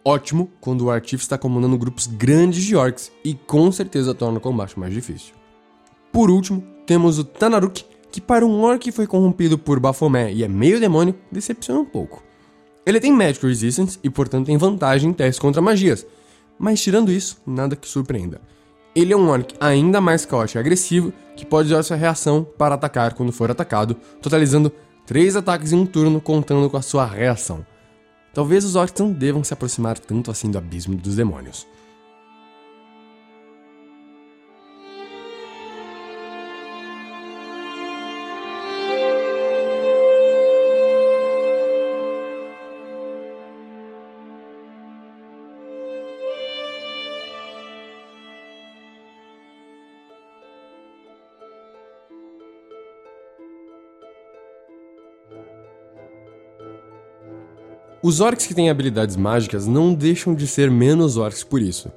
Ótimo 0.08 0.50
quando 0.62 0.86
o 0.86 0.90
Artif 0.90 1.22
está 1.22 1.38
comandando 1.38 1.78
grupos 1.78 2.08
grandes 2.08 2.64
de 2.64 2.78
orcs 2.78 3.12
e 3.26 3.34
com 3.34 3.70
certeza 3.74 4.14
torna 4.14 4.38
o 4.38 4.42
combate 4.42 4.80
mais 4.80 4.94
difícil. 4.94 5.36
Por 6.14 6.30
último, 6.30 6.64
temos 6.86 7.20
o 7.20 7.26
Tanaruk, 7.26 7.84
que 8.10 8.22
para 8.22 8.46
um 8.46 8.62
orc 8.62 8.82
que 8.82 8.94
foi 8.94 9.06
corrompido 9.06 9.58
por 9.58 9.82
Baphomet 9.82 10.34
e 10.34 10.46
é 10.46 10.48
meio 10.48 10.80
demônio, 10.80 11.14
decepciona 11.30 11.82
um 11.82 11.86
pouco. 11.86 12.24
Ele 12.86 13.02
tem 13.02 13.12
Magic 13.12 13.46
Resistance 13.46 14.00
e 14.02 14.10
portanto 14.10 14.46
tem 14.46 14.56
vantagem 14.56 15.10
em 15.10 15.14
testes 15.14 15.40
contra 15.40 15.62
magias, 15.62 16.08
mas 16.58 16.82
tirando 16.82 17.12
isso, 17.12 17.42
nada 17.46 17.76
que 17.76 17.86
surpreenda. 17.86 18.40
Ele 18.96 19.12
é 19.12 19.18
um 19.18 19.28
orc 19.28 19.56
ainda 19.60 20.00
mais 20.00 20.26
caótico 20.26 20.58
e 20.58 20.62
agressivo, 20.62 21.12
que 21.36 21.46
pode 21.46 21.68
usar 21.68 21.84
sua 21.84 21.98
reação 21.98 22.48
para 22.58 22.76
atacar 22.76 23.14
quando 23.14 23.34
for 23.34 23.52
atacado, 23.52 23.98
totalizando 24.22 24.72
Três 25.08 25.38
ataques 25.38 25.72
em 25.72 25.78
um 25.78 25.86
turno 25.86 26.20
contando 26.20 26.70
com 26.70 26.76
a 26.76 26.82
sua 26.82 27.06
reação. 27.06 27.66
Talvez 28.38 28.63
os 28.63 28.75
orcs 28.75 29.00
não 29.00 29.12
devam 29.12 29.44
se 29.44 29.51
aproximar 29.51 29.98
tanto 29.98 30.29
assim 30.29 30.51
do 30.51 30.60
abismo 30.60 30.94
dos 30.96 31.15
demônios. 31.15 31.65
Os 58.04 58.20
orcs 58.20 58.46
que 58.46 58.54
têm 58.54 58.70
habilidades 58.70 59.16
mágicas 59.16 59.66
não 59.66 59.92
deixam 59.92 60.36
de 60.36 60.46
ser 60.46 60.70
menos 60.70 61.18
orcs 61.18 61.44
por 61.44 61.60
isso. 61.60 61.92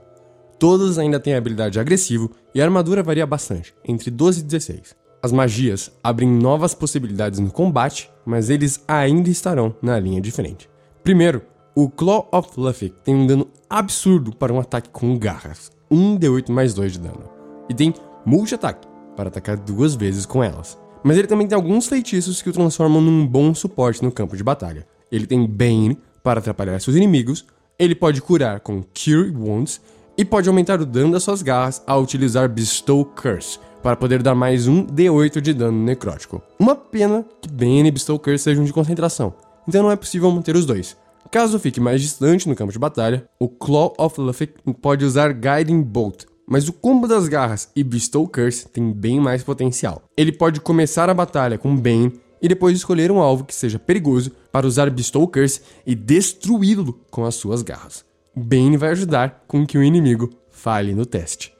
Todos 0.58 0.98
ainda 0.98 1.20
têm 1.20 1.34
habilidade 1.34 1.78
agressivo 1.78 2.30
e 2.54 2.60
a 2.60 2.64
armadura 2.64 3.02
varia 3.02 3.26
bastante, 3.26 3.74
entre 3.84 4.10
12 4.10 4.40
e 4.40 4.44
16. 4.44 4.94
As 5.22 5.30
magias 5.30 5.92
abrem 6.02 6.28
novas 6.28 6.74
possibilidades 6.74 7.38
no 7.38 7.50
combate, 7.50 8.10
mas 8.24 8.48
eles 8.48 8.82
ainda 8.88 9.28
estarão 9.28 9.74
na 9.82 10.00
linha 10.00 10.22
de 10.22 10.30
frente. 10.30 10.70
Primeiro, 11.04 11.42
o 11.74 11.90
Claw 11.90 12.26
of 12.32 12.48
Luffy 12.56 12.94
tem 13.04 13.14
um 13.14 13.26
dano 13.26 13.48
absurdo 13.68 14.34
para 14.34 14.52
um 14.52 14.58
ataque 14.58 14.88
com 14.88 15.18
garras, 15.18 15.70
1d8 15.92 16.50
mais 16.50 16.72
2 16.72 16.92
de 16.92 17.00
dano, 17.00 17.28
e 17.68 17.74
tem 17.74 17.92
multi-ataque 18.24 18.88
para 19.14 19.28
atacar 19.28 19.58
duas 19.58 19.94
vezes 19.94 20.24
com 20.24 20.42
elas. 20.42 20.78
Mas 21.04 21.18
ele 21.18 21.28
também 21.28 21.46
tem 21.46 21.56
alguns 21.56 21.86
feitiços 21.86 22.40
que 22.40 22.48
o 22.48 22.52
transformam 22.52 23.02
num 23.02 23.26
bom 23.26 23.54
suporte 23.54 24.02
no 24.02 24.10
campo 24.10 24.36
de 24.36 24.42
batalha, 24.42 24.86
ele 25.10 25.26
tem 25.26 25.46
Bane 25.46 25.98
para 26.22 26.40
atrapalhar 26.40 26.80
seus 26.80 26.96
inimigos, 26.96 27.44
ele 27.78 27.94
pode 27.94 28.20
curar 28.20 28.60
com 28.60 28.82
Cure 28.82 29.30
Wounds 29.30 29.80
e 30.16 30.24
pode 30.24 30.48
aumentar 30.48 30.80
o 30.80 30.86
dano 30.86 31.12
das 31.12 31.22
suas 31.22 31.40
garras 31.40 31.82
ao 31.86 32.02
utilizar 32.02 32.48
Bestow 32.48 33.04
Curse 33.04 33.58
para 33.82 33.96
poder 33.96 34.22
dar 34.22 34.34
mais 34.34 34.68
um 34.68 34.84
D8 34.84 35.40
de 35.40 35.54
dano 35.54 35.82
necrótico. 35.82 36.42
Uma 36.58 36.76
pena 36.76 37.24
que 37.40 37.48
Bane 37.48 37.88
e 37.88 37.90
Bestow 37.90 38.18
Curse 38.18 38.44
sejam 38.44 38.64
de 38.64 38.72
concentração, 38.72 39.32
então 39.66 39.82
não 39.82 39.90
é 39.90 39.96
possível 39.96 40.30
manter 40.30 40.54
os 40.54 40.66
dois. 40.66 40.96
Caso 41.30 41.58
fique 41.58 41.80
mais 41.80 42.02
distante 42.02 42.48
no 42.48 42.56
campo 42.56 42.72
de 42.72 42.78
batalha, 42.78 43.24
o 43.38 43.48
Claw 43.48 43.94
of 43.96 44.20
Luffy 44.20 44.48
pode 44.82 45.04
usar 45.04 45.32
Guiding 45.32 45.80
Bolt, 45.80 46.24
mas 46.46 46.68
o 46.68 46.72
combo 46.72 47.06
das 47.06 47.28
garras 47.28 47.70
e 47.74 47.84
Bestow 47.84 48.26
Curse 48.26 48.68
tem 48.68 48.92
bem 48.92 49.20
mais 49.20 49.42
potencial. 49.42 50.02
Ele 50.16 50.32
pode 50.32 50.60
começar 50.60 51.08
a 51.08 51.14
batalha 51.14 51.56
com 51.56 51.76
Bane 51.76 52.20
e 52.40 52.48
depois 52.48 52.76
escolher 52.76 53.10
um 53.10 53.20
alvo 53.20 53.44
que 53.44 53.54
seja 53.54 53.78
perigoso 53.78 54.32
para 54.50 54.66
usar 54.66 54.90
Bestow 54.90 55.26
Curse 55.26 55.60
e 55.86 55.94
destruí-lo 55.94 56.98
com 57.10 57.24
as 57.24 57.34
suas 57.34 57.62
garras. 57.62 58.04
Bane 58.34 58.76
vai 58.76 58.90
ajudar 58.90 59.44
com 59.46 59.66
que 59.66 59.76
o 59.76 59.82
inimigo 59.82 60.30
falhe 60.50 60.94
no 60.94 61.04
teste. 61.04 61.52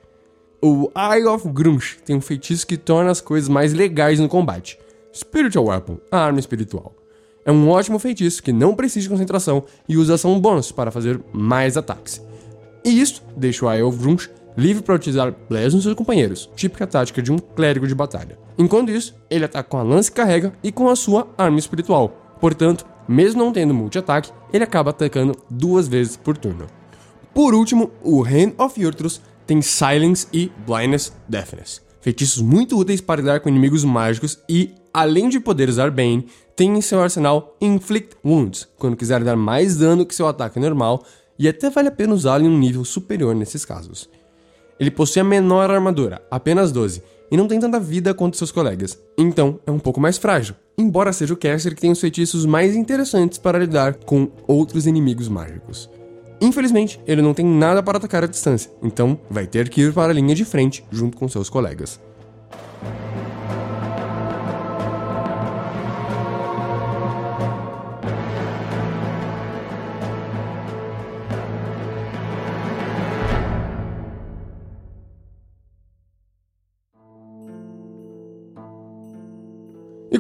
O 0.63 0.91
Eye 0.97 1.25
of 1.25 1.49
Grunge 1.49 1.99
tem 2.05 2.17
um 2.17 2.21
feitiço 2.21 2.67
que 2.67 2.77
torna 2.77 3.11
as 3.11 3.21
coisas 3.21 3.49
mais 3.49 3.73
legais 3.73 4.21
no 4.21 4.29
combate. 4.29 4.79
Spiritual 5.15 5.67
Weapon, 5.67 5.99
a 6.11 6.19
arma 6.19 6.39
espiritual. 6.39 6.95
É 7.45 7.51
um 7.51 7.69
ótimo 7.71 7.99
feitiço 7.99 8.43
que 8.43 8.53
não 8.53 8.75
precisa 8.75 9.05
de 9.05 9.09
concentração 9.09 9.65
e 9.89 9.97
usa 9.97 10.15
ação 10.15 10.39
bônus 10.39 10.71
para 10.71 10.91
fazer 10.91 11.21
mais 11.33 11.77
ataques. 11.77 12.23
E 12.85 13.01
isso 13.01 13.23
deixa 13.37 13.65
o 13.65 13.73
Eye 13.73 13.83
of 13.83 13.99
Grunge 13.99 14.31
livre 14.57 14.83
para 14.83 14.95
utilizar 14.95 15.35
Bless 15.49 15.75
nos 15.75 15.85
seus 15.85 15.95
companheiros, 15.95 16.51
típica 16.55 16.87
tática 16.87 17.23
de 17.23 17.33
um 17.33 17.39
clérigo 17.39 17.87
de 17.87 17.95
batalha. 17.95 18.39
Enquanto 18.61 18.91
isso, 18.91 19.15
ele 19.31 19.47
ataca 19.47 19.71
com 19.71 19.79
a 19.79 19.83
lança 19.83 20.11
e 20.11 20.13
carrega 20.13 20.53
e 20.63 20.71
com 20.71 20.91
a 20.91 20.95
sua 20.95 21.27
arma 21.39 21.59
espiritual. 21.59 22.37
Portanto, 22.39 22.85
mesmo 23.09 23.43
não 23.43 23.55
tendo 23.55 23.73
multi-ataque, 23.73 24.31
ele 24.53 24.63
acaba 24.63 24.91
atacando 24.91 25.35
duas 25.49 25.89
vezes 25.89 26.15
por 26.15 26.37
turno. 26.37 26.67
Por 27.33 27.55
último, 27.55 27.91
o 28.03 28.23
Hand 28.23 28.53
of 28.59 28.79
Yurtrus 28.79 29.23
tem 29.47 29.63
Silence 29.63 30.27
e 30.31 30.53
Blindness 30.67 31.11
Deafness. 31.27 31.81
Feitiços 32.03 32.43
muito 32.43 32.79
úteis 32.79 33.01
para 33.01 33.23
lidar 33.23 33.41
com 33.41 33.49
inimigos 33.49 33.83
mágicos 33.83 34.39
e, 34.47 34.75
além 34.93 35.31
de 35.31 35.41
poder 35.41 35.71
usar 35.71 35.91
Bane, 35.91 36.27
tem 36.55 36.77
em 36.77 36.83
seu 36.83 37.01
arsenal 37.01 37.57
Inflict 37.63 38.15
Wounds, 38.23 38.69
quando 38.77 38.95
quiser 38.95 39.25
dar 39.25 39.37
mais 39.37 39.79
dano 39.79 40.05
que 40.05 40.15
seu 40.15 40.29
ataque 40.29 40.61
normal, 40.61 41.03
e 41.39 41.49
até 41.49 41.71
vale 41.71 41.89
a 41.89 41.93
pena 41.93 42.13
usá-lo 42.13 42.45
em 42.45 42.49
um 42.49 42.59
nível 42.59 42.85
superior 42.85 43.35
nesses 43.35 43.65
casos. 43.65 44.07
Ele 44.79 44.91
possui 44.91 45.21
a 45.21 45.25
menor 45.25 45.71
armadura, 45.71 46.21
apenas 46.31 46.71
12, 46.73 47.03
e 47.31 47.37
não 47.37 47.47
tem 47.47 47.61
tanta 47.61 47.79
vida 47.79 48.13
quanto 48.13 48.37
seus 48.37 48.51
colegas, 48.51 48.99
então 49.17 49.61
é 49.67 49.71
um 49.71 49.79
pouco 49.79 50.01
mais 50.01 50.19
frágil, 50.19 50.55
embora 50.77 51.13
seja 51.13 51.35
o 51.35 51.37
caster 51.37 51.75
que 51.75 51.81
tem 51.81 51.91
os 51.91 52.01
feitiços 52.01 52.45
mais 52.45 52.75
interessantes 52.75 53.39
para 53.39 53.59
lidar 53.59 53.95
com 53.95 54.31
outros 54.47 54.87
inimigos 54.87 55.29
mágicos. 55.29 55.89
Infelizmente, 56.41 56.99
ele 57.07 57.21
não 57.21 57.35
tem 57.35 57.45
nada 57.45 57.83
para 57.83 57.99
atacar 57.99 58.25
à 58.25 58.27
distância, 58.27 58.71
então 58.83 59.21
vai 59.31 59.47
ter 59.47 59.69
que 59.69 59.83
ir 59.83 59.93
para 59.93 60.11
a 60.11 60.15
linha 60.15 60.35
de 60.35 60.45
frente 60.45 60.85
junto 60.91 61.17
com 61.17 61.29
seus 61.29 61.51
colegas. 61.51 62.01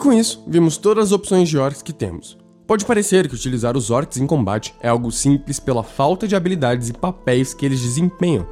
Com 0.00 0.12
isso, 0.12 0.42
vimos 0.46 0.76
todas 0.76 1.06
as 1.06 1.12
opções 1.12 1.48
de 1.48 1.58
orcs 1.58 1.82
que 1.82 1.92
temos. 1.92 2.36
Pode 2.66 2.84
parecer 2.84 3.28
que 3.28 3.34
utilizar 3.34 3.76
os 3.76 3.90
orcs 3.90 4.16
em 4.16 4.26
combate 4.26 4.74
é 4.80 4.88
algo 4.88 5.12
simples 5.12 5.60
pela 5.60 5.82
falta 5.82 6.26
de 6.26 6.34
habilidades 6.34 6.88
e 6.88 6.92
papéis 6.92 7.52
que 7.52 7.66
eles 7.66 7.80
desempenham, 7.80 8.46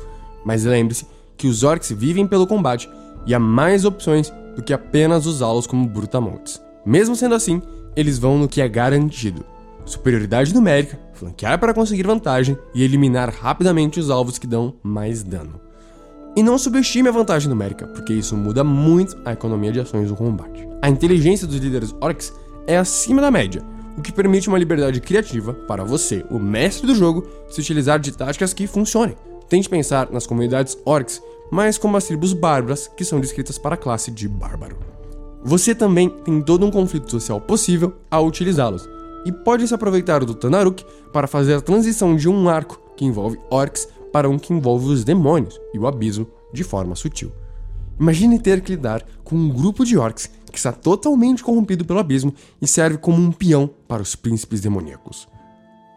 mas 0.45 0.65
lembre-se 0.65 1.07
que 1.37 1.47
os 1.47 1.63
orcs 1.63 1.91
vivem 1.93 2.27
pelo 2.27 2.47
combate 2.47 2.89
e 3.27 3.35
há 3.35 3.39
mais 3.39 3.85
opções 3.85 4.33
do 4.55 4.63
que 4.63 4.73
apenas 4.73 5.25
usá-los 5.25 5.67
como 5.67 5.89
brutamontes. 5.89 6.61
Mesmo 6.85 7.15
sendo 7.15 7.35
assim, 7.35 7.63
eles 7.97 8.19
vão 8.19 8.39
no 8.39 8.49
que 8.49 8.61
é 8.61 8.69
garantido: 8.69 9.45
superioridade 9.85 10.55
numérica, 10.55 10.99
flanquear 11.13 11.59
para 11.59 11.75
conseguir 11.75 12.07
vantagem 12.07 12.59
e 12.75 12.83
eliminar 12.83 13.31
rapidamente 13.31 14.01
os 14.01 14.11
alvos 14.11 14.39
que 14.39 14.47
dão 14.47 14.75
mais 14.83 15.23
dano. 15.23 15.61
E 16.39 16.43
não 16.43 16.57
subestime 16.57 17.09
a 17.09 17.11
vantagem 17.11 17.49
numérica, 17.49 17.89
porque 17.89 18.13
isso 18.13 18.37
muda 18.37 18.63
muito 18.63 19.17
a 19.25 19.33
economia 19.33 19.73
de 19.73 19.81
ações 19.81 20.09
do 20.09 20.15
combate. 20.15 20.69
A 20.81 20.89
inteligência 20.89 21.49
dos 21.49 21.57
líderes 21.57 21.93
orcs 22.01 22.33
é 22.65 22.79
acima 22.79 23.21
da 23.21 23.29
média, 23.29 23.61
o 23.97 24.01
que 24.01 24.13
permite 24.13 24.49
uma 24.49 24.57
liberdade 24.57 25.01
criativa 25.01 25.53
para 25.53 25.83
você, 25.83 26.25
o 26.31 26.39
mestre 26.39 26.87
do 26.87 26.95
jogo, 26.95 27.27
se 27.51 27.61
utilizar 27.61 27.99
de 27.99 28.13
táticas 28.13 28.55
que 28.55 28.69
funcionem. 28.69 29.17
Tente 29.49 29.69
pensar 29.69 30.13
nas 30.13 30.29
comunidades 30.29 30.79
orcs, 30.85 31.21
mas 31.51 31.77
como 31.77 31.97
as 31.97 32.05
tribos 32.05 32.33
bárbaras, 32.33 32.87
que 32.87 33.05
são 33.05 33.19
descritas 33.19 33.59
para 33.59 33.75
a 33.75 33.77
classe 33.77 34.13
de 34.13 34.29
bárbaro. 34.29 34.77
Você 35.43 35.75
também 35.75 36.09
tem 36.09 36.41
todo 36.41 36.65
um 36.65 36.71
conflito 36.71 37.11
social 37.11 37.41
possível 37.41 37.95
ao 38.09 38.25
utilizá-los, 38.25 38.89
e 39.27 39.33
pode 39.33 39.67
se 39.67 39.75
aproveitar 39.75 40.25
do 40.25 40.37
Tanaruk 40.37 40.85
para 41.13 41.27
fazer 41.27 41.55
a 41.55 41.61
transição 41.61 42.15
de 42.15 42.29
um 42.29 42.49
arco 42.49 42.81
que 42.97 43.05
envolve 43.05 43.41
orcs 43.51 43.89
para 44.13 44.29
um 44.29 44.39
que 44.39 44.53
envolve 44.53 44.87
os 44.87 45.05
demônios 45.05 45.59
e 45.73 45.79
o 45.79 45.87
abismo 45.87 46.27
de 46.53 46.65
forma 46.65 46.95
sutil. 46.95 47.33
Imagine 47.99 48.39
ter 48.39 48.61
que 48.61 48.73
lidar 48.73 49.05
com 49.25 49.35
um 49.35 49.49
grupo 49.49 49.85
de 49.85 49.99
orcs 49.99 50.31
que 50.51 50.57
está 50.57 50.73
totalmente 50.73 51.43
corrompido 51.43 51.85
pelo 51.85 51.99
abismo 51.99 52.33
e 52.61 52.67
serve 52.67 52.97
como 52.99 53.21
um 53.21 53.33
peão 53.33 53.69
para 53.89 54.03
os 54.03 54.15
príncipes 54.15 54.61
demoníacos. 54.61 55.27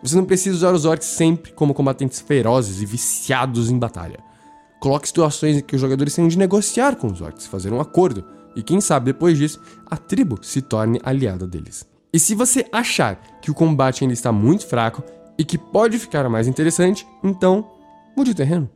Você 0.04 0.15
não 0.15 0.26
precisa 0.26 0.56
usar 0.56 0.74
os 0.74 0.86
orcs 0.86 1.06
sempre 1.06 1.52
como 1.52 1.74
combatentes 1.74 2.19
ferozes 2.19 2.82
e 2.82 2.86
viciados 2.86 3.69
em 3.69 3.78
batalha. 3.78 4.19
Coloque 4.80 5.08
situações 5.08 5.58
em 5.58 5.62
que 5.62 5.76
os 5.76 5.82
jogadores 5.82 6.15
tenham 6.15 6.28
de 6.28 6.39
negociar 6.39 6.95
com 6.95 7.08
os 7.08 7.21
orcs, 7.21 7.45
fazer 7.45 7.71
um 7.71 7.80
acordo, 7.80 8.26
e 8.56 8.63
quem 8.63 8.82
sabe 8.82 9.06
depois 9.06 9.38
disso, 9.38 9.62
a 9.86 9.95
tribo 9.95 10.39
se 10.41 10.62
torne 10.62 11.00
aliada 11.04 11.47
deles. 11.47 11.86
E 12.12 12.19
se 12.19 12.34
você 12.34 12.65
achar 12.71 13.15
que 13.41 13.52
o 13.52 13.54
combate 13.54 14.04
ainda 14.04 14.13
está 14.13 14.32
muito 14.32 14.65
fraco 14.65 15.04
e 15.38 15.45
que 15.45 15.58
pode 15.58 16.00
ficar 16.00 16.28
mais 16.30 16.47
interessante, 16.47 17.08
então 17.24 17.69
o 18.29 18.36
terreno. 18.36 18.69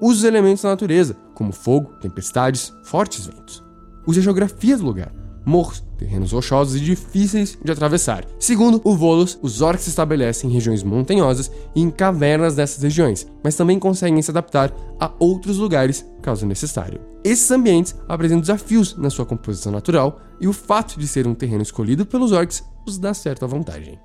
Use 0.00 0.18
os 0.18 0.24
elementos 0.24 0.62
da 0.62 0.70
natureza, 0.70 1.16
como 1.34 1.52
fogo, 1.52 1.92
tempestades, 2.00 2.72
fortes 2.84 3.26
ventos. 3.26 3.62
Use 4.06 4.20
a 4.20 4.22
geografia 4.22 4.76
do 4.76 4.84
lugar, 4.84 5.12
morros, 5.44 5.84
terrenos 5.96 6.32
rochosos 6.32 6.76
e 6.76 6.80
difíceis 6.80 7.56
de 7.62 7.72
atravessar. 7.72 8.24
Segundo 8.38 8.80
o 8.84 8.96
Volos, 8.96 9.38
os 9.40 9.62
orcs 9.62 9.84
se 9.84 9.90
estabelecem 9.90 10.50
em 10.50 10.52
regiões 10.52 10.82
montanhosas 10.82 11.50
e 11.74 11.80
em 11.80 11.90
cavernas 11.90 12.54
dessas 12.54 12.82
regiões, 12.82 13.26
mas 13.42 13.54
também 13.54 13.78
conseguem 13.78 14.20
se 14.20 14.30
adaptar 14.30 14.72
a 15.00 15.10
outros 15.18 15.58
lugares 15.58 16.04
caso 16.20 16.46
necessário. 16.46 17.00
Esses 17.24 17.50
ambientes 17.50 17.94
apresentam 18.08 18.40
desafios 18.40 18.96
na 18.96 19.10
sua 19.10 19.24
composição 19.24 19.72
natural 19.72 20.20
e 20.40 20.46
o 20.46 20.52
fato 20.52 20.98
de 20.98 21.06
ser 21.06 21.26
um 21.26 21.34
terreno 21.34 21.62
escolhido 21.62 22.04
pelos 22.04 22.32
orcs 22.32 22.62
os 22.86 22.98
dá 22.98 23.14
certa 23.14 23.46
vantagem. 23.46 23.98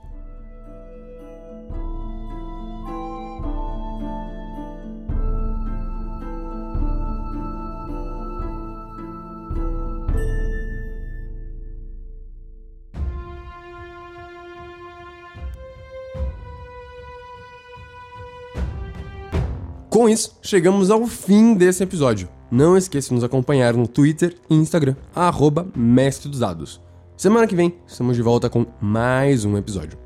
Com 19.92 20.08
isso, 20.08 20.38
chegamos 20.42 20.90
ao 20.90 21.06
fim 21.06 21.54
desse 21.54 21.84
episódio. 21.84 22.30
Não 22.50 22.78
esqueça 22.78 23.10
de 23.10 23.16
nos 23.16 23.26
acompanhar 23.26 23.74
no 23.74 23.86
Twitter 23.86 24.38
e 24.50 24.56
Instagram, 24.56 24.96
arroba 25.14 25.68
Mestre 25.76 26.30
dos 26.30 26.40
Dados. 26.40 26.80
Semana 27.18 27.46
que 27.46 27.58
vem, 27.58 27.76
estamos 27.86 28.16
de 28.16 28.22
volta 28.22 28.50
com 28.50 28.66
mais 28.80 29.44
um 29.44 29.58
episódio. 29.58 30.00